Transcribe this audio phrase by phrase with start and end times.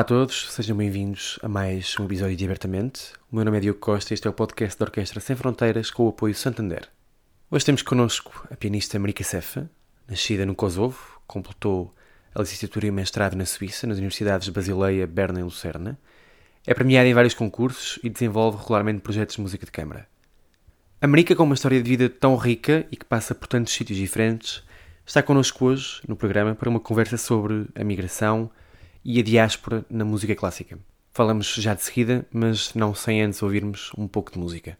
[0.00, 3.12] Olá a todos, sejam bem-vindos a mais um episódio de Abertamente.
[3.30, 5.90] O meu nome é Diogo Costa e este é o podcast da Orquestra Sem Fronteiras
[5.90, 6.88] com o apoio Santander.
[7.50, 9.70] Hoje temos connosco a pianista Marika Sefa,
[10.08, 11.94] nascida no Kosovo, completou
[12.34, 15.98] a licenciatura e mestrado na Suíça, nas universidades de Basileia, Berna e Lucerna.
[16.66, 20.08] É premiada em vários concursos e desenvolve regularmente projetos de música de câmara.
[20.98, 23.98] A Marika, com uma história de vida tão rica e que passa por tantos sítios
[23.98, 24.62] diferentes,
[25.04, 28.50] está connosco hoje no programa para uma conversa sobre a migração,
[29.04, 30.78] e a diáspora na música clássica.
[31.12, 34.78] Falamos já de seguida, mas não sem antes ouvirmos um pouco de música.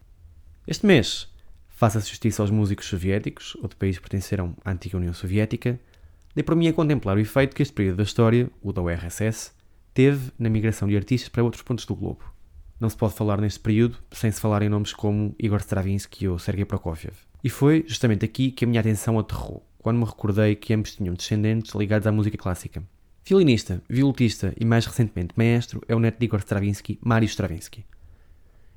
[0.67, 1.29] Este mês,
[1.69, 5.81] faça-se justiça aos músicos soviéticos ou de países que pertenceram à antiga União Soviética,
[6.35, 9.53] dei para mim a contemplar o efeito que este período da história, o da URSS,
[9.93, 12.23] teve na migração de artistas para outros pontos do globo.
[12.79, 16.39] Não se pode falar neste período sem se falar em nomes como Igor Stravinsky ou
[16.39, 17.15] Sergei Prokofiev.
[17.43, 21.15] E foi justamente aqui que a minha atenção aterrou, quando me recordei que ambos tinham
[21.15, 22.83] descendentes ligados à música clássica.
[23.25, 27.85] Violinista, violutista e mais recentemente maestro é o neto de Igor Stravinsky, Mário Stravinsky.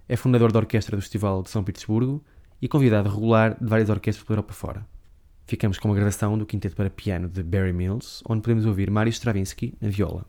[0.08, 2.23] É fundador da orquestra do Festival de São Petersburgo
[2.61, 4.85] e convidado regular de várias orquestras pela Europa fora.
[5.45, 9.09] Ficamos com uma gravação do quinteto para piano de Barry Mills, onde podemos ouvir Mário
[9.09, 10.25] Stravinsky na viola.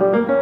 [0.00, 0.39] Por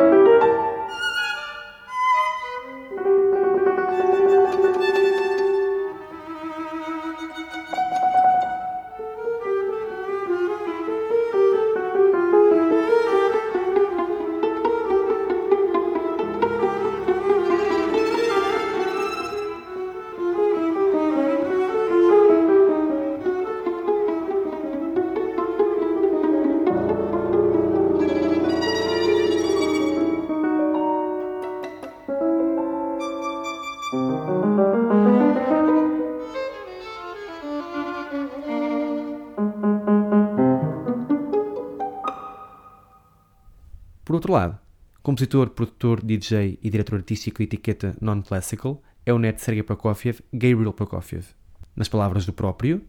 [44.28, 44.58] outro lado,
[45.02, 50.20] compositor, produtor, DJ e diretor artístico de etiqueta Non-Classical, é o neto de Sergei Prokofiev,
[50.30, 51.26] Gabriel Prokofiev.
[51.74, 52.82] Nas palavras do próprio,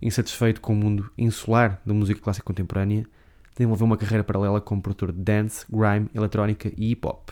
[0.00, 3.06] insatisfeito com o mundo insular da música clássica contemporânea,
[3.54, 7.28] desenvolveu uma carreira paralela como produtor de dance, grime, eletrónica e hip hop.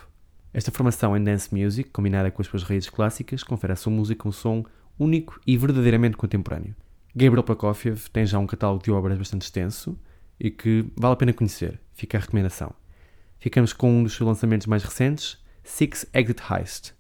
[0.52, 4.28] Esta formação em dance music, combinada com as suas raízes clássicas, confere à sua música
[4.28, 4.62] um som
[4.99, 6.75] único e verdadeiramente contemporâneo.
[7.16, 9.99] Gabriel Prokofiev tem já um catálogo de obras bastante extenso
[10.38, 11.81] e que vale a pena conhecer.
[11.93, 12.83] Fica a recomendação.
[13.44, 16.94] Ficamos com um dos seus lançamentos mais recentes, Six Exit Heist.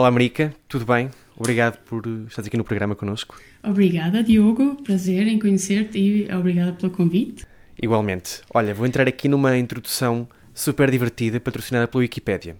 [0.00, 1.10] Olá, Marica, tudo bem?
[1.36, 3.38] Obrigado por estar aqui no programa connosco.
[3.62, 4.76] Obrigada, Diogo.
[4.82, 7.44] Prazer em conhecer-te e obrigada pelo convite.
[7.80, 8.40] Igualmente.
[8.54, 12.56] Olha, vou entrar aqui numa introdução super divertida, patrocinada pela Wikipédia.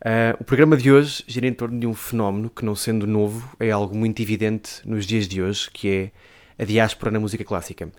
[0.00, 3.48] Uh, o programa de hoje gira em torno de um fenómeno que, não sendo novo,
[3.60, 6.10] é algo muito evidente nos dias de hoje, que é
[6.60, 7.92] a diáspora na música clássica.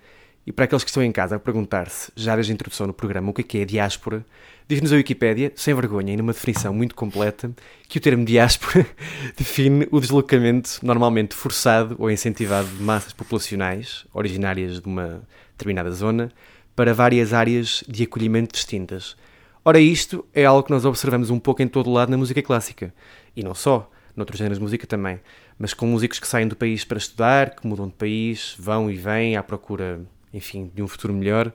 [0.48, 3.32] E para aqueles que estão em casa a perguntar-se, já desde a introdução no programa,
[3.32, 4.26] o que é, é a diáspora,
[4.66, 7.52] diz-nos a Wikipédia, sem vergonha e numa definição muito completa,
[7.90, 8.88] que o termo diáspora
[9.38, 16.32] define o deslocamento normalmente forçado ou incentivado de massas populacionais, originárias de uma determinada zona,
[16.74, 19.18] para várias áreas de acolhimento distintas.
[19.66, 22.42] Ora, isto é algo que nós observamos um pouco em todo o lado na música
[22.42, 22.94] clássica.
[23.36, 25.20] E não só, noutros géneros de música também.
[25.60, 28.96] Mas com músicos que saem do país para estudar, que mudam de país, vão e
[28.96, 30.00] vêm à procura
[30.38, 31.52] enfim, de um futuro melhor.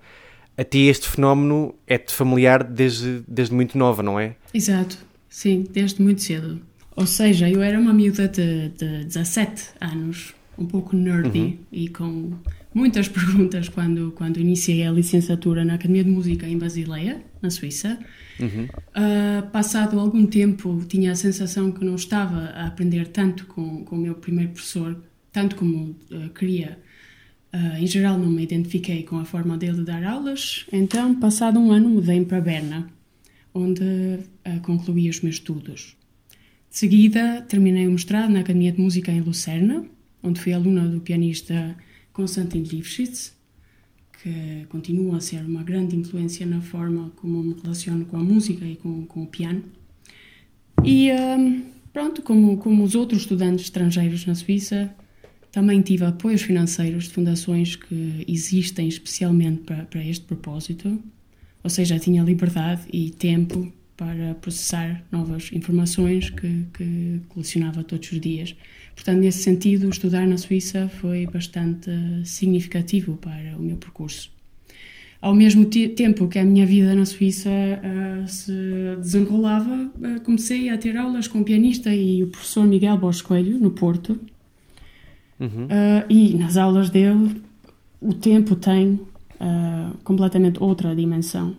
[0.56, 4.36] A ti este fenómeno é-te familiar desde, desde muito nova, não é?
[4.52, 4.98] Exato,
[5.28, 6.60] sim, desde muito cedo.
[6.94, 11.58] Ou seja, eu era uma miúda de, de 17 anos, um pouco nerdy uhum.
[11.72, 12.32] e com
[12.74, 17.98] muitas perguntas quando, quando iniciei a licenciatura na Academia de Música em Basileia, na Suíça.
[18.38, 18.64] Uhum.
[18.64, 23.96] Uh, passado algum tempo, tinha a sensação que não estava a aprender tanto com, com
[23.96, 26.78] o meu primeiro professor, tanto como uh, queria
[27.54, 31.60] Uh, em geral, não me identifiquei com a forma dele de dar aulas, então, passado
[31.60, 32.88] um ano, mudei-me para Berna,
[33.52, 35.96] onde uh, concluí os meus estudos.
[36.70, 39.84] De seguida, terminei o mestrado na Academia de Música em Lucerna,
[40.22, 41.76] onde fui aluna do pianista
[42.12, 43.34] Konstantin Lifshitz,
[44.22, 48.64] que continua a ser uma grande influência na forma como me relaciono com a música
[48.64, 49.62] e com, com o piano.
[50.84, 51.36] E ah,
[51.92, 54.94] pronto, como, como os outros estudantes estrangeiros na Suíça,
[55.52, 60.98] também tive apoios financeiros de fundações que existem especialmente para, para este propósito,
[61.62, 68.18] ou seja, tinha liberdade e tempo para processar novas informações que, que colecionava todos os
[68.18, 68.56] dias.
[68.94, 71.90] Portanto, nesse sentido, estudar na Suíça foi bastante
[72.24, 74.32] significativo para o meu percurso.
[75.20, 78.52] ao mesmo tempo que a minha vida na Suíça uh, se
[78.98, 83.58] desenrolava, uh, comecei a ter aulas com o pianista e o professor Miguel Borges Coelho,
[83.58, 84.18] no Porto.
[85.42, 85.64] Uhum.
[85.64, 87.42] Uh, e nas aulas dele,
[88.00, 89.00] o tempo tem
[90.04, 91.56] completamente outra dimensão.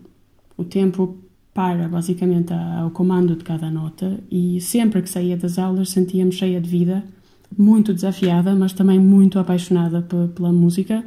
[0.55, 1.17] O tempo
[1.53, 6.61] para basicamente ao comando de cada nota e sempre que saía das aulas sentia-me cheia
[6.61, 7.03] de vida,
[7.57, 11.03] muito desafiada, mas também muito apaixonada pela música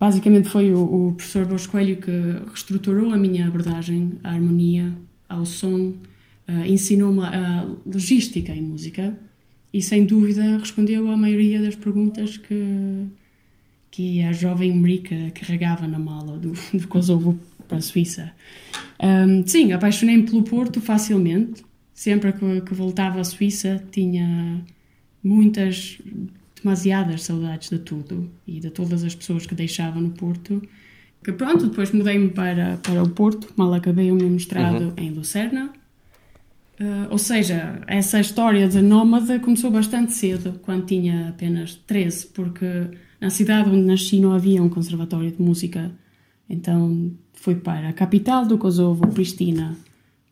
[0.00, 2.10] Basicamente foi o, o professor Borges Coelho que
[2.46, 4.96] reestruturou a minha abordagem à harmonia,
[5.28, 5.92] ao som,
[6.48, 9.14] uh, ensinou-me a logística em música
[9.72, 13.06] e sem dúvida respondeu à maioria das perguntas que,
[13.90, 18.32] que a jovem Merica carregava na mala do, do Kosovo para a Suíça.
[19.02, 21.62] Um, sim, apaixonei-me pelo Porto facilmente.
[21.94, 24.64] Sempre que, que voltava à Suíça tinha
[25.22, 25.98] muitas
[26.60, 30.62] demasiadas saudades de tudo e de todas as pessoas que deixava no Porto.
[31.22, 34.94] Que pronto, depois mudei-me para, para o Porto, mal acabei o meu mestrado uhum.
[34.96, 35.70] em Lucerna.
[36.80, 42.66] Uh, ou seja, essa história de nómada começou bastante cedo, quando tinha apenas 13, porque
[43.20, 45.92] na cidade onde nasci não havia um conservatório de música.
[46.48, 49.76] Então fui para a capital do Kosovo, Pristina,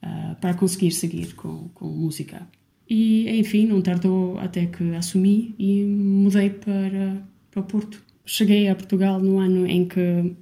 [0.02, 2.48] uh, para conseguir seguir com, com música.
[2.88, 8.02] E, enfim, não tardou até que assumi e mudei para, para o Porto.
[8.24, 10.34] Cheguei a Portugal no ano em que,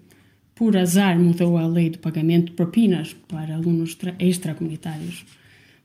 [0.54, 5.26] por azar, mudou a lei do pagamento de propinas para alunos extracomunitários.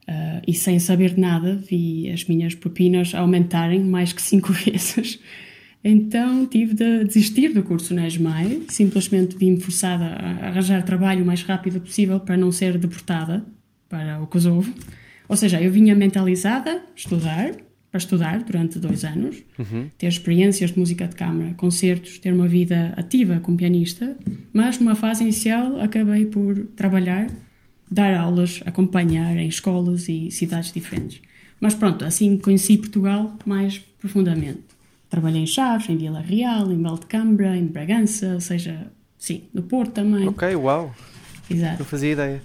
[0.08, 5.20] Uh, e sem saber nada, vi as minhas propinas aumentarem mais que cinco vezes.
[5.84, 11.26] Então tive de desistir do curso na ESMAI, simplesmente vi-me forçada a arranjar trabalho o
[11.26, 13.44] mais rápido possível para não ser deportada
[13.90, 14.72] para o Kosovo.
[15.28, 17.52] Ou seja, eu vinha mentalizada estudar,
[17.90, 19.88] para estudar durante dois anos, uhum.
[19.98, 24.16] ter experiências de música de câmara, concertos, ter uma vida ativa como pianista,
[24.54, 27.30] mas numa fase inicial acabei por trabalhar,
[27.92, 31.22] dar aulas, acompanhar em escolas e cidades diferentes.
[31.60, 34.64] Mas pronto, assim conheci Portugal mais profundamente.
[35.10, 39.92] Trabalhei em Chaves, em Vila Real, em Valdecambra, em Bragança, ou seja, sim, no Porto
[39.92, 40.28] também.
[40.28, 40.96] Ok, uau!
[41.50, 41.80] Exato.
[41.80, 42.42] Não fazia ideia.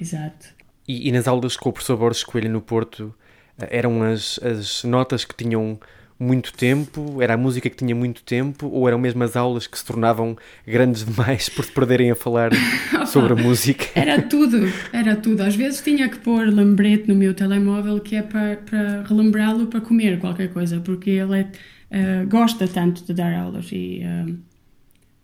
[0.00, 0.48] Exato.
[0.88, 3.14] E, e, nas aulas com o professor Borges Coelho no Porto,
[3.58, 5.78] eh, eram as, as notas que tinham
[6.22, 7.20] muito tempo?
[7.20, 8.68] Era a música que tinha muito tempo?
[8.68, 10.36] Ou eram mesmo as aulas que se tornavam
[10.66, 12.50] grandes demais por se perderem a falar
[13.06, 13.86] sobre a música?
[13.94, 15.42] Era tudo, era tudo.
[15.42, 19.80] Às vezes tinha que pôr lembrete no meu telemóvel que é para, para relembrá-lo para
[19.80, 24.38] comer qualquer coisa, porque ele uh, gosta tanto de dar aulas e uh,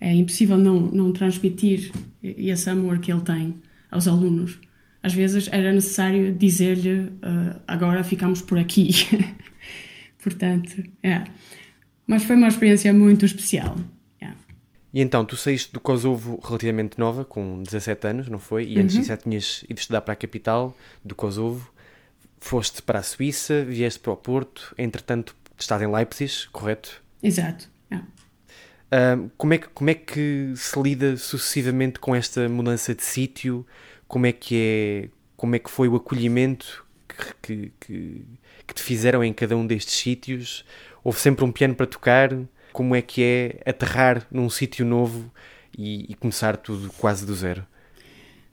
[0.00, 3.54] é impossível não, não transmitir esse amor que ele tem
[3.90, 4.58] aos alunos
[5.02, 8.90] às vezes era necessário dizer-lhe uh, agora ficamos por aqui.
[10.22, 11.24] Portanto, é.
[12.06, 13.76] Mas foi uma experiência muito especial.
[14.90, 18.64] E então, tu saíste do Kosovo relativamente nova, com 17 anos, não foi?
[18.64, 19.00] E antes uhum.
[19.02, 21.70] disso já tinhas ido estudar para a capital do Kosovo,
[22.40, 27.02] foste para a Suíça, vieste para o Porto, entretanto estás em Leipzig, correto?
[27.22, 27.68] Exato.
[28.90, 33.66] Uh, como, é que, como é que se lida sucessivamente com esta mudança de sítio?
[34.08, 38.24] como é que é, como é que foi o acolhimento que, que, que
[38.74, 40.64] te fizeram em cada um destes sítios?
[41.02, 42.36] Houve sempre um piano para tocar?
[42.72, 45.30] Como é que é aterrar num sítio novo
[45.76, 47.64] e, e, começar tudo quase do zero?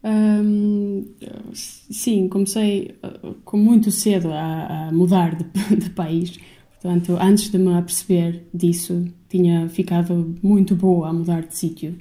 [0.04, 1.06] Um,
[1.54, 5.44] sim, comecei uh, com muito cedo a, a mudar de,
[5.76, 6.38] de, país.
[6.74, 11.98] Portanto, antes de me aperceber disso, tinha ficado muito boa a mudar de sítio.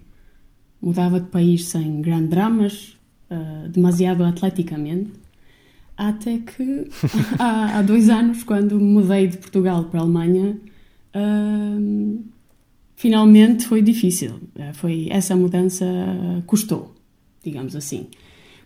[0.80, 2.98] Mudava de país sem grandes dramas,
[3.30, 5.12] uh, demasiado atleticamente,
[5.96, 6.88] até que
[7.38, 10.58] há, há, dois anos, quando mudei de Portugal para a Alemanha,
[11.14, 12.24] uh,
[12.96, 14.34] finalmente foi difícil.
[14.56, 15.86] Uh, foi essa mudança
[16.46, 16.94] custou,
[17.42, 18.08] digamos assim.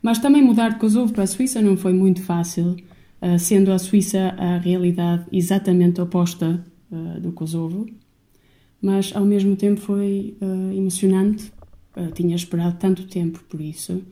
[0.02, 2.76] Mas também mudar de Kosovo para a Suíça não foi muito fácil,
[3.40, 6.64] sendo a Suíça a realidade exatamente oposta
[7.20, 7.84] do Kosovo.
[8.80, 10.36] Mas ao mesmo tempo foi
[10.72, 11.52] emocionante.
[12.14, 14.04] tinha esperado tanto tempo por isso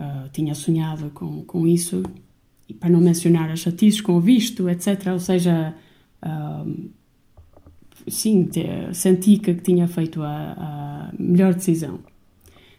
[0.00, 2.02] uh, tinha sonhado com, com isso,
[2.70, 5.08] e para não mencionar as chatices com o visto, etc.
[5.12, 5.74] Ou seja,
[6.22, 6.90] uh,
[8.06, 11.98] sim, te, senti que tinha feito a, a, melhor decisão.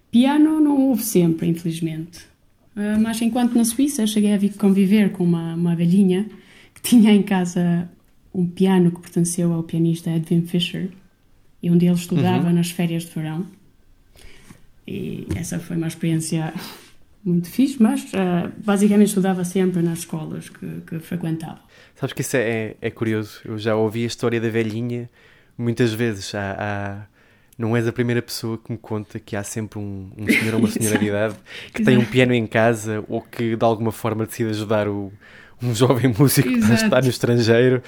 [0.10, 2.20] Piano não houve sempre, infelizmente.
[2.74, 6.30] Uh, mas enquanto na Suíça cheguei a conviver com uma, uma velhinha
[6.74, 7.90] que tinha em casa
[8.34, 10.90] um piano que pertenceu ao pianista Edwin Fischer
[11.62, 12.54] e onde ele estudava uhum.
[12.54, 13.46] nas férias de verão.
[14.88, 16.54] E essa foi uma experiência
[17.24, 21.60] muito fixe, mas uh, basicamente estudava sempre nas escolas que, que frequentava.
[21.96, 23.42] Sabes que isso é, é, curioso.
[23.46, 25.10] Eu já ouvi a história da velhinha
[25.58, 26.34] muitas vezes.
[26.34, 27.06] Há, há,
[27.58, 30.60] não és a primeira pessoa que me conta que há sempre um, um senhor ou
[30.60, 31.36] uma senhora de idade
[31.74, 35.12] que tem um piano em casa ou que de alguma forma decide ajudar o,
[35.62, 36.66] um jovem músico Exato.
[36.66, 37.84] para estar no estrangeiro.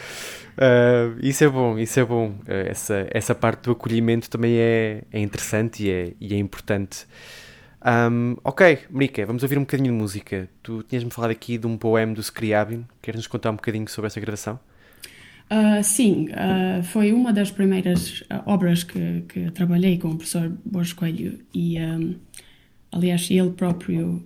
[0.54, 2.30] Uh, isso é bom, isso é bom.
[2.48, 7.08] Uh, essa, essa parte do acolhimento também é, é interessante e é, e é importante.
[7.86, 10.50] Um, ok, Marika, vamos ouvir um bocadinho de música.
[10.62, 12.86] Tu tinhas-me falado aqui de um poema do Scriabin.
[13.02, 14.60] Queres nos contar um bocadinho sobre essa gravação?
[15.52, 20.94] Uh, sim, uh, foi uma das primeiras obras que, que trabalhei com o professor Borges
[20.94, 22.16] Coelho e, um,
[22.92, 24.26] aliás, ele próprio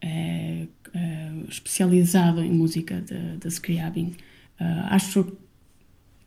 [0.00, 4.14] é, é especializado em música de, de Scriabin.
[4.90, 5.36] acho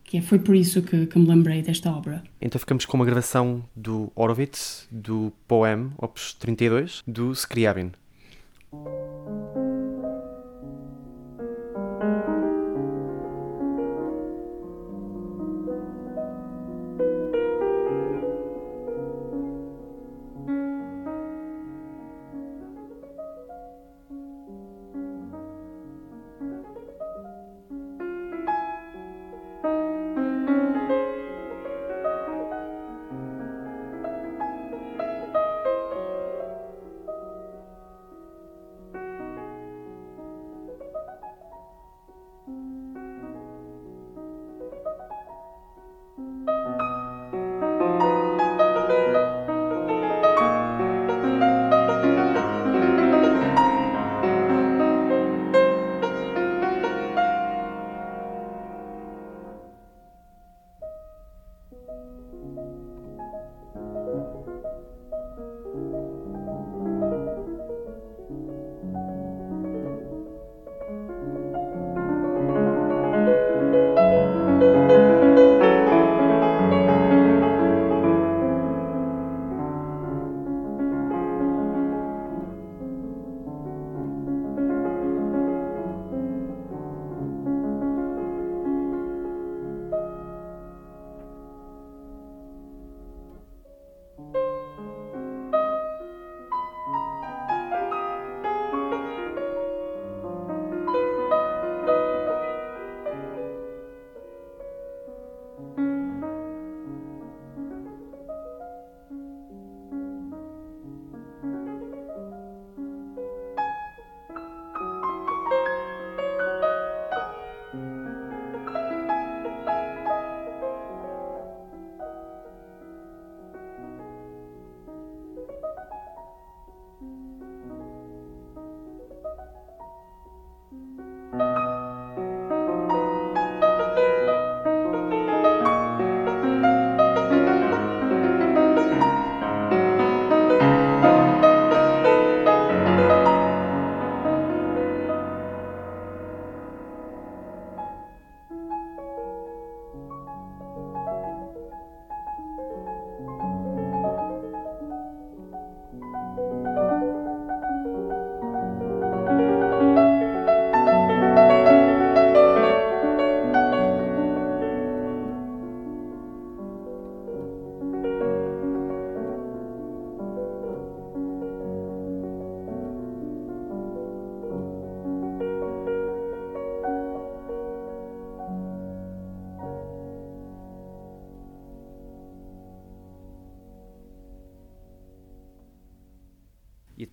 [0.07, 2.23] que foi por isso que, que, me lembrei desta obra.
[2.41, 7.91] Então ficamos com uma gravação do Horowitz, do Poem, Opus 32, do Scriabin.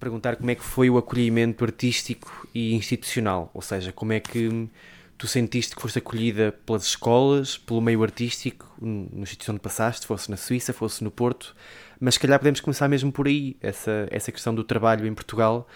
[0.05, 4.69] Perguntar como é que foi o acolhimento artístico e institucional, ou seja, como é que
[5.17, 10.31] tu sentiste que foste acolhida pelas escolas, pelo meio artístico, no sítio onde passaste, fosse
[10.31, 11.57] na Suíça, fosse no Porto,
[11.99, 15.67] mas se calhar podemos começar mesmo por aí, essa, essa questão do trabalho em Portugal,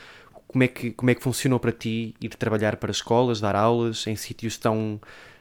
[0.46, 4.06] como é, que, como é que funcionou para ti ir trabalhar para escolas, dar aulas
[4.06, 5.00] em sítios tão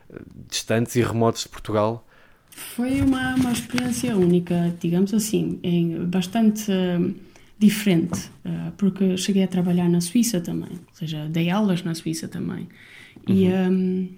[0.09, 0.15] uh,
[0.49, 2.05] distantes e remotos de Portugal?
[2.49, 6.71] Foi uma, uma experiência única, digamos assim, em bastante...
[6.71, 7.26] Uh
[7.59, 12.27] diferente, uh, porque cheguei a trabalhar na Suíça também, ou seja, dei aulas na Suíça
[12.27, 12.67] também.
[13.27, 13.35] Uhum.
[13.35, 14.09] E um,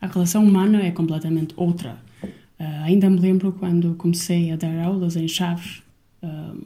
[0.00, 1.96] a relação humana é completamente outra.
[2.22, 5.82] Uh, ainda me lembro quando comecei a dar aulas em Chaves,
[6.22, 6.60] um,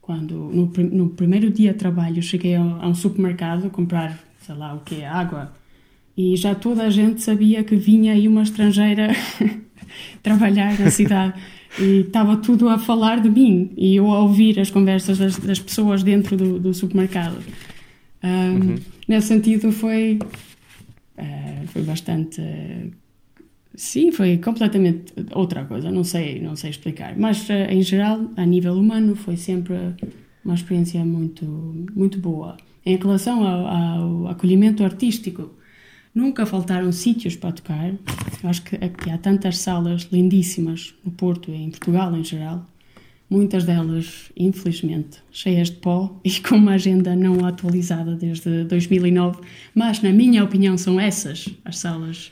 [0.00, 4.74] quando no, no, primeiro dia de trabalho cheguei a, a um supermercado comprar, sei lá
[4.74, 5.52] o que, água,
[6.16, 9.08] e já toda a gente sabia que vinha aí uma estrangeira
[10.22, 11.40] trabalhar na cidade
[11.78, 15.58] e estava tudo a falar de mim e eu a ouvir as conversas das, das
[15.58, 17.38] pessoas dentro do, do supermercado.
[18.22, 18.74] Um, uhum.
[19.08, 20.18] Nesse sentido foi,
[21.18, 22.90] uh, foi bastante uh,
[23.74, 27.16] Sim, foi completamente outra coisa, não sei, não sei explicar.
[27.16, 29.74] Mas, eh, em geral, a nível humano, foi sempre
[30.44, 31.44] uma experiência muito,
[31.94, 32.56] muito boa.
[32.84, 35.50] Em relação ao, ao acolhimento artístico,
[36.14, 37.90] nunca faltaram sítios para tocar.
[38.42, 42.66] Eu acho que aqui há tantas salas lindíssimas no Porto e em Portugal em geral.
[43.28, 49.40] Muitas delas, infelizmente, cheias de pó e com uma agenda não atualizada desde 2009.
[49.74, 52.30] Mas, na minha opinião, são essas as salas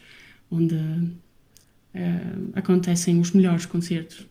[0.50, 4.26] onde uh, acontecem os melhores concertos.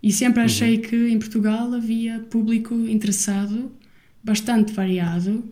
[0.00, 0.82] E sempre achei uhum.
[0.82, 3.72] que em Portugal havia público interessado,
[4.22, 5.42] bastante variado,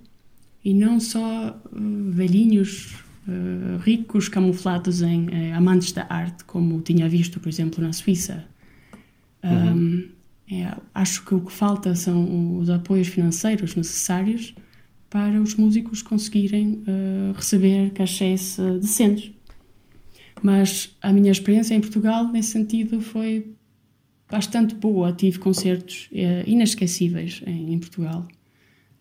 [0.64, 2.94] e não só uh, velhinhos
[3.26, 8.44] uh, ricos camuflados em amantes da arte, como tinha visto, por exemplo, na Suíça.
[9.44, 9.72] Uhum.
[9.72, 10.08] Um,
[10.50, 14.54] é, acho que o que falta são os apoios financeiros necessários
[15.10, 16.84] para os músicos conseguirem
[17.34, 19.32] receber cachês decentes.
[20.42, 23.56] Mas a minha experiência em Portugal, nesse sentido, foi
[24.30, 25.12] bastante boa.
[25.12, 28.26] Tive concertos uh, inesquecíveis em, em Portugal.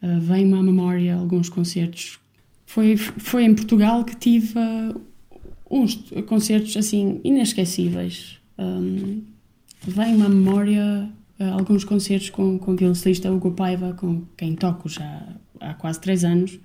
[0.01, 2.19] Uh, Vem-me à memória alguns concertos.
[2.75, 5.01] Foi, foi em Portugal que tive uh,
[5.71, 5.95] uns
[6.27, 8.37] concertos assim inesquecíveis.
[8.59, 9.21] Um,
[9.87, 11.09] Vem-me à memória
[11.53, 15.25] alguns concertos com, com o violoncelista Hugo Paiva, com quem toco já
[15.61, 16.59] há quase três anos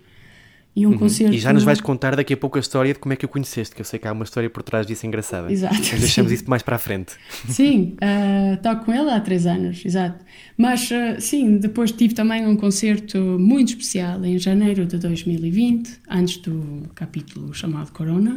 [0.75, 0.99] e um uhum.
[0.99, 1.35] concerto.
[1.35, 3.29] E já nos vais contar daqui a pouco a história de como é que o
[3.29, 5.51] conheceste, que eu sei que há uma história por trás disso engraçada.
[5.51, 5.75] Exato.
[5.75, 7.13] Mas deixamos isso mais para a frente.
[7.49, 10.25] Sim, uh, toco com ele há três anos, exato.
[10.57, 16.37] Mas uh, sim, depois tive também um concerto muito especial em janeiro de 2020, antes
[16.39, 18.37] do capítulo chamado Corona.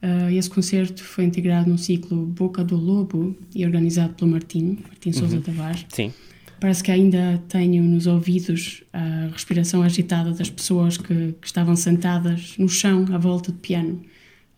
[0.00, 5.12] Uh, esse concerto foi integrado no ciclo Boca do Lobo e organizado pelo Martim, Martim
[5.12, 5.42] Souza uhum.
[5.42, 5.84] Tavares.
[5.88, 6.12] Sim.
[6.60, 12.56] Parece que ainda tenho nos ouvidos a respiração agitada das pessoas que, que estavam sentadas
[12.58, 14.02] no chão à volta do piano.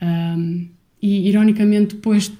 [0.01, 0.69] Um,
[1.03, 2.33] e, ironicamente, depois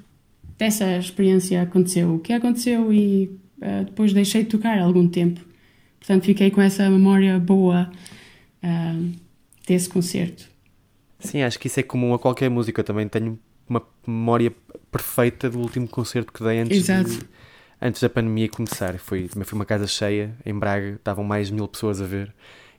[0.59, 5.41] dessa experiência aconteceu o que aconteceu e uh, depois deixei de tocar algum tempo.
[5.99, 7.91] Portanto, fiquei com essa memória boa
[8.63, 9.13] uh,
[9.67, 10.49] desse concerto.
[11.19, 12.81] Sim, acho que isso é comum a qualquer música.
[12.81, 14.53] Eu também tenho uma memória
[14.91, 17.11] perfeita do último concerto que dei antes Exato.
[17.11, 17.19] de
[17.81, 18.99] antes da pandemia começar.
[18.99, 22.33] Foi, também foi uma casa cheia em Braga, estavam mais de mil pessoas a ver.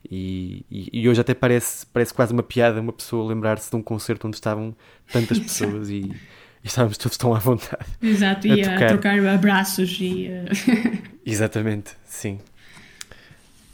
[0.09, 3.83] E, e, e, hoje até parece, parece quase uma piada uma pessoa lembrar-se de um
[3.83, 4.75] concerto onde estavam
[5.11, 6.17] tantas pessoas e, e,
[6.63, 7.85] estávamos todos tão à vontade.
[8.01, 8.83] Exato, a e tocar.
[8.83, 10.27] a trocar abraços e.
[10.27, 11.11] Uh...
[11.25, 12.39] Exatamente, sim.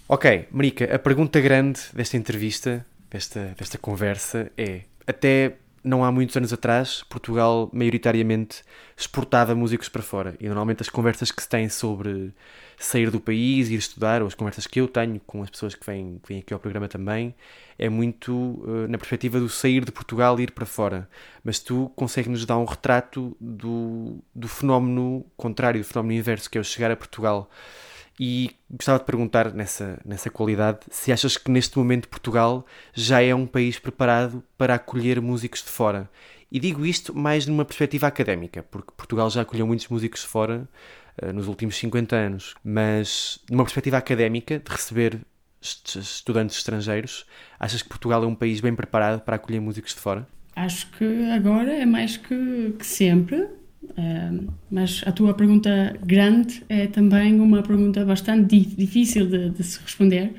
[0.10, 5.56] Ok, Marica, a pergunta grande desta entrevista, desta, desta conversa é: até
[5.88, 8.62] não há muitos anos atrás, Portugal maioritariamente
[8.96, 10.36] exportava músicos para fora.
[10.40, 12.34] E normalmente as conversas que se têm sobre
[12.78, 15.86] sair do país, ir estudar, ou as conversas que eu tenho com as pessoas que
[15.86, 17.34] vêm, que vêm aqui ao programa também,
[17.80, 21.10] é muito uh, na perspectiva do sair de Portugal e ir para fora.
[21.44, 26.58] Mas tu consegues nos dar um retrato do, do fenómeno contrário, do fenómeno inverso, que
[26.58, 27.50] é o chegar a Portugal.
[28.20, 33.34] E gostava de perguntar nessa, nessa qualidade se achas que neste momento Portugal já é
[33.34, 36.10] um país preparado para acolher músicos de fora.
[36.52, 40.68] E digo isto mais numa perspectiva académica, porque Portugal já acolheu muitos músicos de fora
[41.22, 45.20] uh, nos últimos 50 anos, mas numa perspectiva académica, de receber
[45.62, 47.26] estudantes estrangeiros,
[47.60, 50.28] achas que Portugal é um país bem preparado para acolher músicos de fora?
[50.56, 53.48] Acho que agora é mais que, que sempre
[54.70, 60.34] mas a tua pergunta grande é também uma pergunta bastante difícil de, de se responder,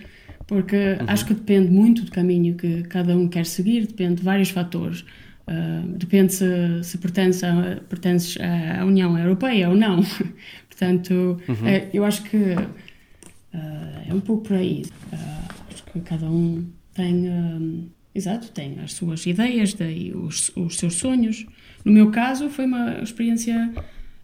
[0.47, 1.07] porque uhum.
[1.07, 5.05] acho que depende muito do caminho que cada um quer seguir, depende de vários fatores.
[5.47, 10.03] Uh, depende se, se pertence a, pertences à União Europeia ou não.
[10.69, 11.55] Portanto, uhum.
[11.55, 12.69] uh, eu acho que uh,
[14.09, 14.85] é um pouco por aí.
[15.71, 21.47] acho que cada um tem, exato, tem as suas ideias, daí os, os seus sonhos.
[21.89, 23.73] No meu caso, foi uma experiência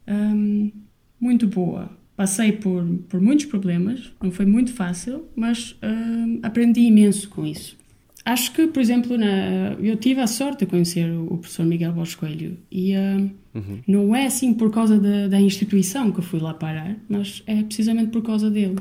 [0.06, 0.70] um,
[1.18, 1.90] muito boa.
[2.14, 7.74] Passei por, por muitos problemas, não foi muito fácil, mas um, aprendi imenso com isso.
[8.22, 12.14] Acho que, por exemplo, na, eu tive a sorte de conhecer o, professor Miguel Borges
[12.14, 13.80] Coelho e uh, uhum.
[13.86, 18.10] não é assim por causa da, da, instituição que fui lá parar, mas é precisamente
[18.10, 18.76] por causa dele.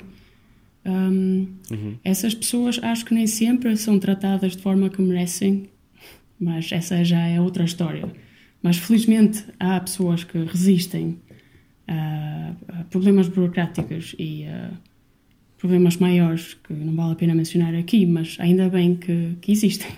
[0.85, 1.95] Um, uhum.
[2.03, 5.69] Essas pessoas acho que nem sempre são tratadas de forma que merecem,
[6.37, 8.11] mas essa já é outra história.
[8.63, 11.19] Mas felizmente há pessoas que resistem
[11.87, 14.71] a, a problemas burocráticos e a
[15.57, 19.91] problemas maiores que não vale a pena mencionar aqui, mas ainda bem que, que existem.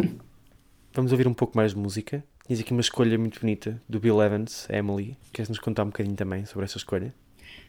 [0.94, 2.24] Vamos ouvir um pouco mais de música.
[2.48, 5.16] Tens aqui uma escolha muito bonita do Bill Evans, Emily.
[5.32, 7.14] Queres nos contar um bocadinho também sobre essa escolha?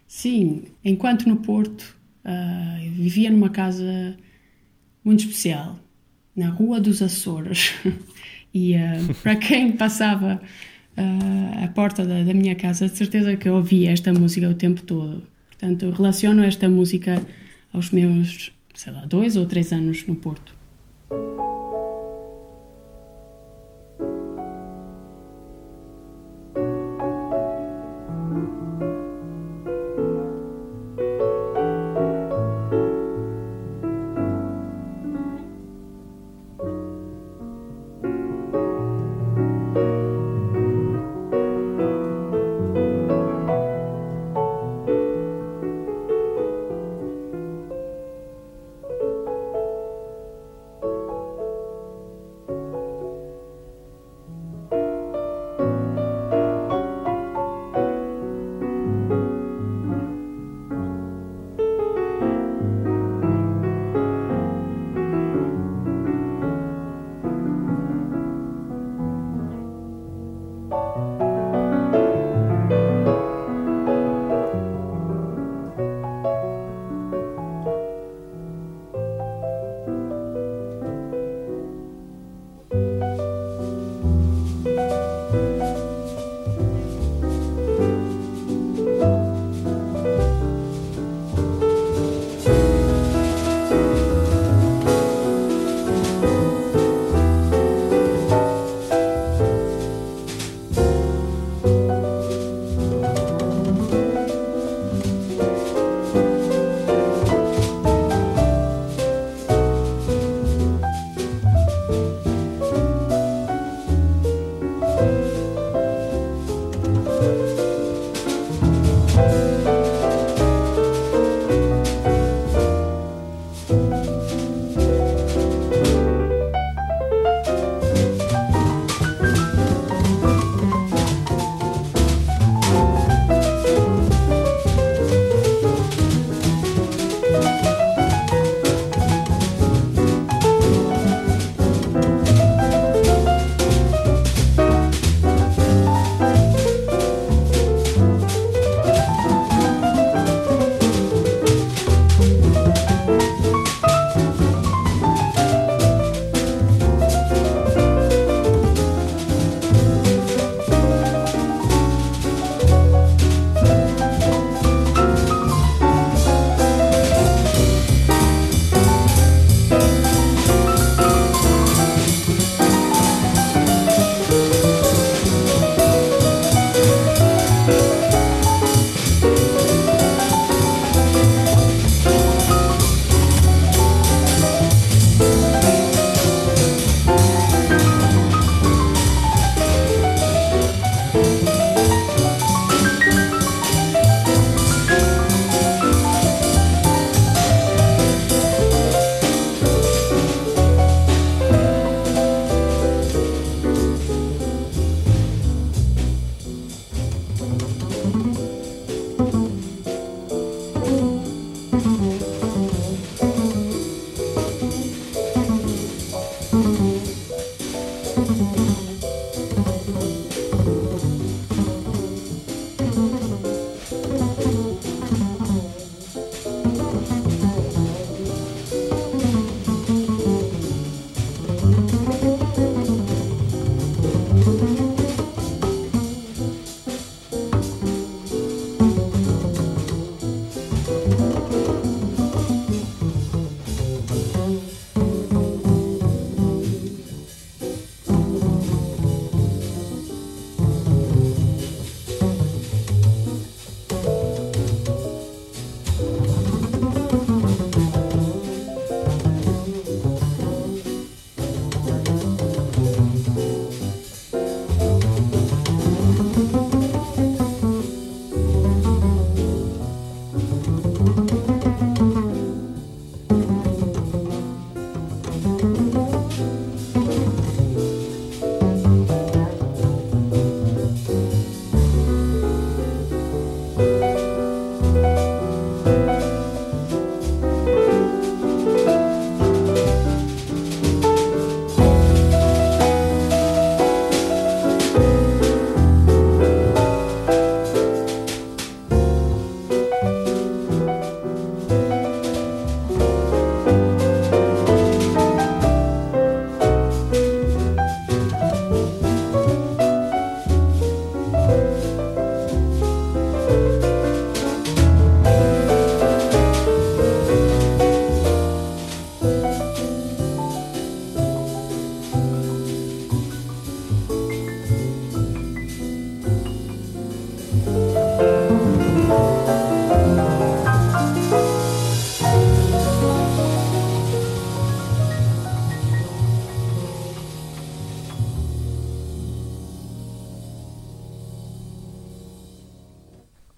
[0.06, 4.16] Sim, enquanto no Porto uh, vivia numa casa
[5.04, 5.78] muito especial,
[6.34, 7.74] na Rua dos Açores.
[8.52, 10.40] e uh, para quem passava
[10.96, 14.54] uh, à porta da, da, minha casa, de certeza que eu ouvi esta música o
[14.54, 15.22] tempo todo.
[15.48, 17.22] Portanto, relaciono esta música
[17.72, 20.54] aos meus, sei lá, dois ou três anos no Porto.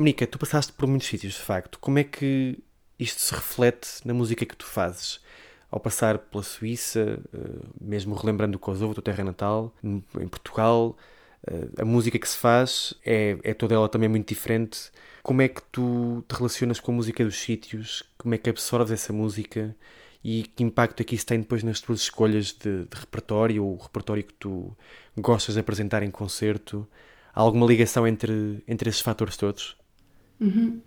[0.09, 1.79] Mónica, tu passaste por muitos sítios, de facto.
[1.79, 2.59] Como é que
[2.99, 5.21] isto se reflete na música que tu fazes?
[5.71, 10.97] Ao passar pela Suíça, eh, mesmo relembrando o Kosovo, a tua terra natal, em Portugal,
[11.47, 14.90] eh, a música que se faz é, é toda ela também muito diferente.
[15.23, 18.03] Como é que tu te relacionas com a música dos sítios?
[18.16, 19.77] Como é que absorves essa música?
[20.25, 23.75] E que impacto é que isso tem depois nas tuas escolhas de, de repertório, ou
[23.75, 24.75] o repertório que tu
[25.18, 26.88] gostas de apresentar em concerto?
[27.35, 29.77] Há alguma ligação entre, entre esses fatores todos?
[30.40, 30.81] Uhum.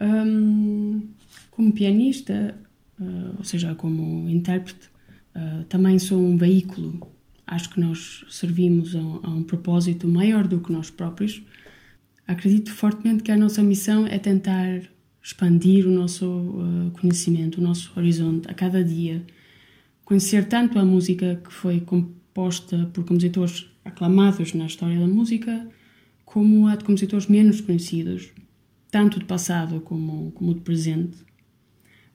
[0.00, 1.08] Um,
[1.50, 2.54] como pianista,
[3.00, 4.88] uh, ou seja, como intérprete,
[5.34, 7.00] uh, também sou um veículo.
[7.46, 11.42] Acho que nós servimos a, a, um propósito maior do que nós próprios.
[12.26, 14.82] Acredito fortemente que a nossa missão é tentar
[15.22, 19.24] expandir o nosso uh, conhecimento, o nosso horizonte a cada dia.
[20.04, 25.68] Conhecer tanto a música que foi composta por compositores aclamados na história da música,
[26.24, 28.30] como a de compositores menos conhecidos,
[28.90, 31.18] tanto do passado como, como do presente.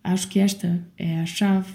[0.04, 1.72] Acho que esta é a chave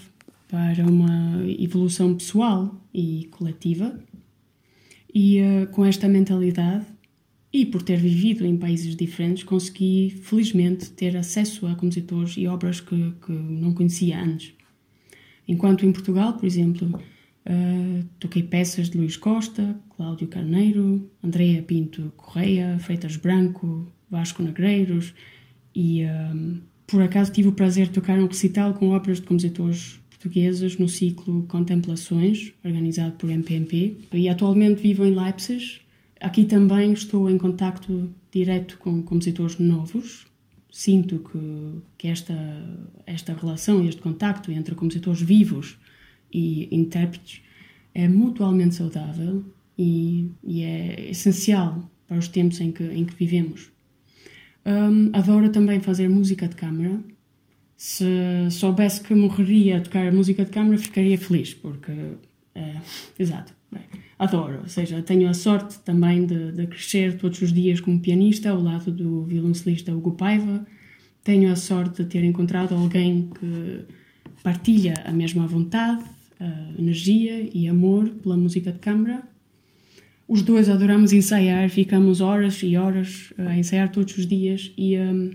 [0.49, 3.99] para uma evolução pessoal e coletiva.
[5.15, 6.87] E uh, com esta mentalidade,
[7.53, 12.81] e por ter vivido em países diferentes, consegui felizmente ter acesso a compositores e obras
[12.81, 14.53] que, que não conhecia antes.
[15.47, 22.13] Enquanto em Portugal, por exemplo, uh, toquei peças de Luís Costa, Cláudio Carneiro, Andrea Pinto
[22.17, 25.15] Correia, Freitas Branco, Vasco Negreiros
[25.75, 30.01] e um, por acaso tive o prazer de tocar um recital com óperas de compositores
[30.09, 33.99] portugueses no ciclo Contemplações, organizado por MPMP.
[34.13, 35.81] E atualmente vivo em Leipzig.
[36.21, 40.27] Aqui também estou em contacto direto com compositores novos.
[40.71, 42.35] Sinto que, que esta,
[43.07, 45.79] esta relação, este contacto entre compositores vivos
[46.33, 47.43] e intérpretes
[47.95, 49.45] é mutualmente saudável
[49.77, 53.71] e, e é essencial para os tempos em que, em que vivemos.
[54.69, 57.01] Um, adoro também fazer música de câmara.
[57.75, 58.05] Se
[58.51, 61.93] soubesse que morreria a tocar música de câmara, ficaria feliz, porque.
[62.55, 62.75] É,
[63.19, 63.55] exato.
[63.73, 63.83] Bem,
[64.19, 64.61] adoro.
[64.63, 68.61] Ou seja, tenho a sorte também de, de, crescer todos os dias como pianista ao
[68.61, 70.67] lado do violoncelista Hugo Paiva.
[71.25, 73.85] Tenho a sorte de ter encontrado alguém que
[74.43, 76.05] partilha a mesma vontade,
[76.79, 79.23] energia e amor pela música de câmara
[80.29, 85.31] os dois adoramos ensaiar, ficamos horas e horas a ensaiar todos os dias e um,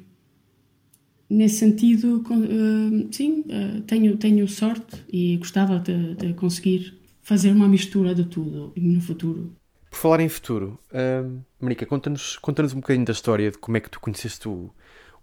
[1.34, 7.68] nesse sentido, uh, sim, uh, tenho, tenho sorte e gostava de, de, conseguir fazer uma
[7.68, 9.56] mistura de tudo no futuro.
[9.90, 13.80] Por falar em futuro, uh, Marica, conta-nos conta um bocadinho da história de como é
[13.80, 14.70] que tu conheceste o,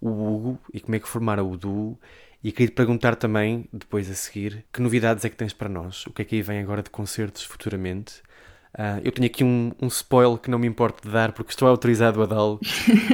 [0.00, 1.98] o Hugo e como é que formaram o duo
[2.42, 6.06] e queria te perguntar também, depois a seguir, que novidades é que tens para nós?
[6.06, 8.22] O que é que aí vem agora de concertos futuramente?
[8.78, 11.66] Uh, eu tenho aqui um, um spoiler que não me importo de dar porque estou
[11.66, 12.60] autorizado a dá-lo,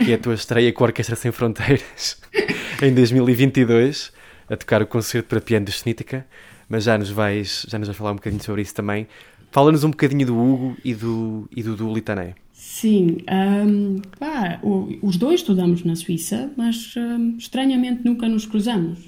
[0.05, 2.21] que é a tua estreia com a Orquestra Sem Fronteiras
[2.83, 4.12] em 2022,
[4.51, 6.27] a tocar o concerto para piano de Snítica,
[6.69, 9.07] mas já nos vais, já nos vais falar um bocadinho sobre isso também.
[9.51, 12.35] Fala-nos um bocadinho do Hugo e do, e do, Litané.
[12.53, 14.61] Sim, um, pá,
[15.01, 18.99] os dois estudamos na Suíça, mas um, estranhamente nunca nos cruzamos.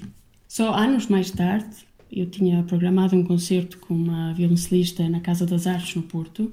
[0.47, 1.69] Só anos mais tarde,
[2.11, 6.51] eu tinha programado um concerto com uma violoncelista na Casa das Artes, no Porto.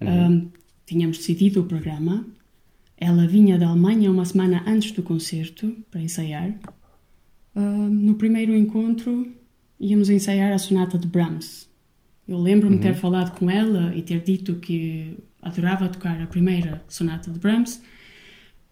[0.00, 0.26] Uhum.
[0.26, 0.50] Um,
[0.86, 2.24] tínhamos decidido o programa.
[2.96, 6.54] Ela vinha da Alemanha uma semana antes do concerto para ensaiar.
[7.54, 9.26] Um, no primeiro encontro,
[9.80, 11.68] íamos ensaiar a sonata de Brahms.
[12.26, 12.82] Eu lembro-me uhum.
[12.82, 17.82] ter falado com ela e ter dito que adorava tocar a primeira sonata de Brahms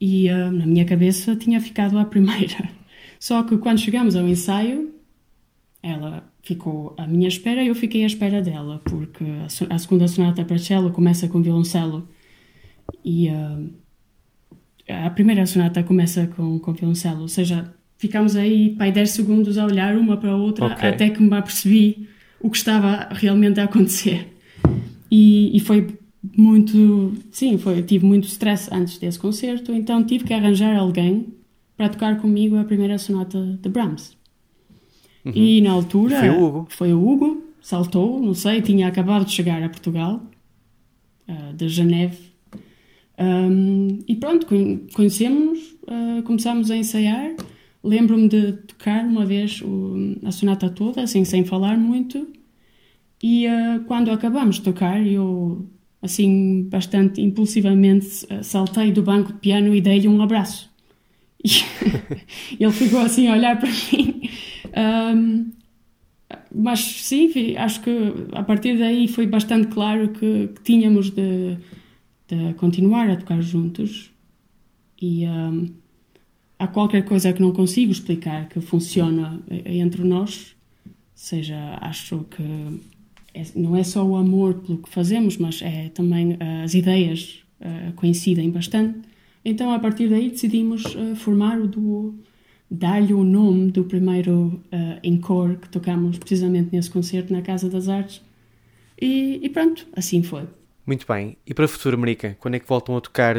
[0.00, 2.68] e uh, na minha cabeça tinha ficado a primeira.
[3.20, 4.92] Só que quando chegamos ao ensaio,
[5.82, 9.24] ela ficou à minha espera e eu fiquei à espera dela, porque
[9.68, 12.08] a, segunda sonata para cello começa com violoncelo
[13.04, 13.70] e uh,
[14.88, 19.66] a primeira sonata começa com, com violoncelo, ou seja, ficámos aí pai 10 segundos a
[19.66, 20.88] olhar uma para a outra okay.
[20.88, 22.08] até que me apercebi
[22.40, 24.28] o que estava realmente a acontecer.
[25.10, 25.88] E, e foi
[26.36, 31.26] muito, sim, foi, tive muito stress antes desse concerto, então tive que arranjar alguém
[31.76, 34.16] para tocar comigo a primeira sonata de Brahms.
[35.24, 35.32] Uhum.
[35.34, 36.18] E na altura.
[36.18, 36.66] Foi o Hugo.
[36.70, 40.20] Foi o Hugo, saltou, não sei, tinha acabado de chegar a Portugal,
[41.28, 42.32] uh, de Geneve.
[43.18, 44.46] Um, e pronto,
[44.94, 47.34] conhecemos, uh, começámos a ensaiar.
[47.84, 52.26] Lembro-me de tocar uma vez o, a sonata toda, assim, sem falar muito.
[53.22, 55.66] E uh, quando acabamos de tocar, eu
[56.00, 60.68] assim, bastante impulsivamente, saltei do banco de piano e dei-lhe um abraço.
[62.58, 64.28] E ele ficou assim a olhar para mim.
[64.76, 65.50] Um,
[66.54, 67.90] mas sim, acho que
[68.32, 71.56] a partir daí foi bastante claro que, que tínhamos de,
[72.28, 74.10] de, continuar a tocar juntos.
[75.00, 75.68] E um,
[76.58, 80.54] há qualquer coisa que não consigo explicar que funciona entre nós.
[81.14, 82.42] Seja, acho que
[83.34, 87.42] é, não é só o amor pelo que fazemos, mas é também uh, as ideias
[87.60, 89.00] uh, coincidem bastante.
[89.44, 92.14] Então, a partir daí, decidimos uh, formar o duo,
[92.72, 97.86] dar-lhe o nome do primeiro uh, encore que tocamos precisamente nesse concerto na Casa das
[97.86, 98.22] Artes.
[99.00, 100.48] E, e pronto, assim foi.
[100.86, 101.36] Muito bem.
[101.46, 103.36] E para o futuro, América, quando é que voltam a tocar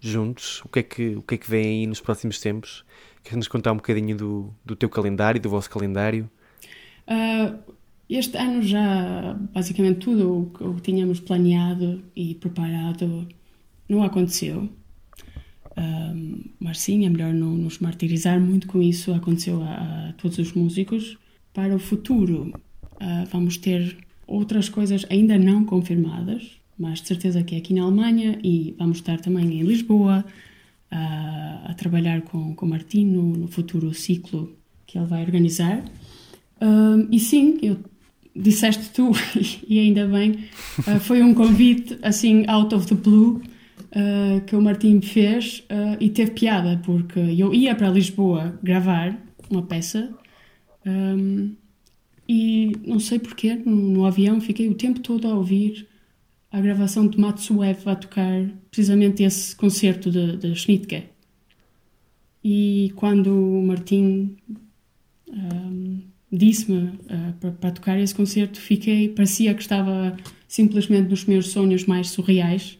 [0.00, 0.60] juntos?
[0.66, 2.84] O que é que, o que, é que vem aí nos próximos tempos?
[3.22, 6.28] Queres nos contar um bocadinho do, do teu calendário, do vosso calendário?
[7.08, 7.58] Uh,
[8.08, 13.26] este ano já basicamente tudo o que tínhamos planeado e preparado
[13.88, 14.68] não aconteceu.
[16.60, 19.12] Mas sim, é melhor não nos martirizar muito com isso.
[19.12, 21.18] Aconteceu a, a todos os músicos.
[21.52, 22.52] Para o futuro,
[22.94, 23.96] uh, vamos ter
[24.26, 28.98] outras coisas ainda não confirmadas, mas de certeza que é aqui na Alemanha e vamos
[28.98, 30.24] estar também em Lisboa
[30.90, 34.56] uh, a trabalhar com, com o Martim no, no, futuro ciclo
[34.86, 35.84] que ele vai organizar.
[36.60, 37.78] Um, e sim, eu
[38.34, 39.12] disseste tu,
[39.68, 40.44] e ainda bem,
[40.78, 43.42] uh, foi um convite assim out of the blue
[43.94, 49.18] uh, que o Martim fez uh, e teve piada, porque eu ia para Lisboa gravar
[49.50, 50.12] uma peça
[50.86, 51.54] um,
[52.28, 55.86] e não sei porquê, no, no, avião fiquei o tempo todo a ouvir
[56.50, 61.04] a gravação de Matsuev a tocar precisamente esse concerto de, de Schnittke.
[62.42, 64.36] E quando o Martim
[65.28, 70.16] um, disse-me uh, para, tocar esse concerto, fiquei, parecia que estava
[70.46, 72.78] simplesmente nos meus sonhos mais surreais.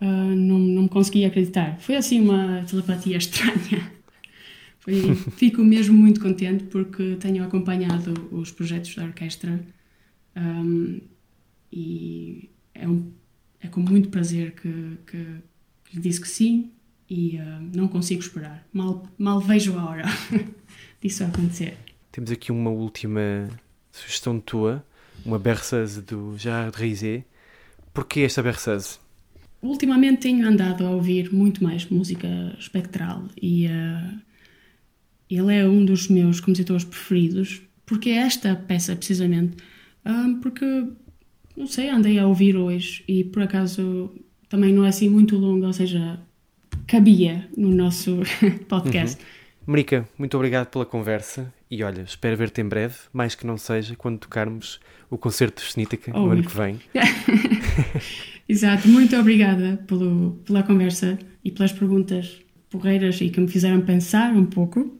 [0.00, 1.78] Uh, não, não me conseguia acreditar.
[1.80, 3.92] Foi assim uma telepatia estranha.
[4.78, 9.60] Foi, fico mesmo muito contente porque tenho acompanhado os projetos da orquestra
[10.36, 11.00] um,
[11.72, 13.12] e é, um,
[13.60, 15.26] é, com muito prazer que, que,
[15.84, 16.70] que lhe disse que sim
[17.10, 18.66] e uh, não consigo esperar.
[18.72, 20.04] Mal, mal vejo a hora
[21.02, 21.76] disso acontecer.
[22.12, 23.48] Temos aqui uma última
[23.90, 24.84] sugestão tua,
[25.24, 27.24] uma berceuse do Gerard Rizet.
[27.92, 28.98] Porquê esta berceuse?
[29.60, 32.28] Ultimamente tenho andado a ouvir muito mais música
[32.58, 34.20] espectral e uh,
[35.28, 37.62] ele é um dos meus compositores preferidos.
[37.84, 39.56] Porque esta peça, precisamente,
[40.04, 40.64] um, porque,
[41.56, 44.12] não sei, andei a ouvir hoje e por acaso
[44.48, 46.20] também não é assim muito longa, ou seja,
[46.86, 48.20] cabia no nosso
[48.68, 49.20] podcast.
[49.20, 49.28] Uhum.
[49.66, 53.94] Marica, muito obrigado pela conversa e olha, espero ver-te em breve, mais que não seja,
[53.96, 54.80] quando tocarmos
[55.10, 56.80] o concerto de Snítica oh, no ano que vem.
[58.48, 62.40] Exato, muito obrigada pelo, pela conversa e pelas perguntas
[62.70, 64.96] porreiras e que me fizeram pensar um pouco.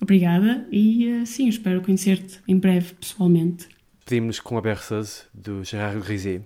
[0.00, 3.68] Obrigada e eh, sim, espero conhecer-te em breve pessoalmente.
[4.04, 6.42] Pedimos-nos com a Berceuse do Gerard Rizet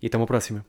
[0.00, 0.64] e até uma próxima.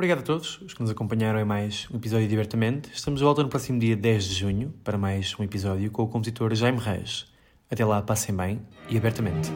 [0.00, 2.88] Obrigado a todos os que nos acompanharam em mais um episódio de Divertamente.
[2.90, 6.08] Estamos de volta no próximo dia 10 de junho para mais um episódio com o
[6.08, 7.26] compositor Jaime Reis.
[7.70, 9.52] Até lá, passem bem e abertamente.